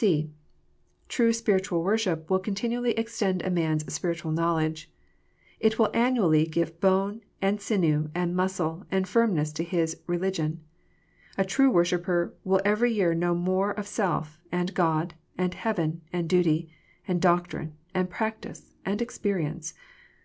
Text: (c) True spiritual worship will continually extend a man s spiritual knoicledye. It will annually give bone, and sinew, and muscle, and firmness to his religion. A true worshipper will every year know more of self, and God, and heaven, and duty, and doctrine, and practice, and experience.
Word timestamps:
(c) 0.00 0.30
True 1.08 1.32
spiritual 1.32 1.82
worship 1.82 2.30
will 2.30 2.38
continually 2.38 2.92
extend 2.92 3.42
a 3.42 3.50
man 3.50 3.78
s 3.84 3.92
spiritual 3.92 4.30
knoicledye. 4.30 4.86
It 5.58 5.76
will 5.76 5.90
annually 5.92 6.46
give 6.46 6.78
bone, 6.78 7.22
and 7.42 7.60
sinew, 7.60 8.08
and 8.14 8.36
muscle, 8.36 8.86
and 8.92 9.08
firmness 9.08 9.50
to 9.54 9.64
his 9.64 9.98
religion. 10.06 10.60
A 11.36 11.44
true 11.44 11.72
worshipper 11.72 12.32
will 12.44 12.60
every 12.64 12.92
year 12.92 13.12
know 13.12 13.34
more 13.34 13.72
of 13.72 13.88
self, 13.88 14.38
and 14.52 14.72
God, 14.72 15.14
and 15.36 15.52
heaven, 15.54 16.02
and 16.12 16.28
duty, 16.28 16.70
and 17.08 17.20
doctrine, 17.20 17.74
and 17.92 18.08
practice, 18.08 18.76
and 18.84 19.02
experience. 19.02 19.74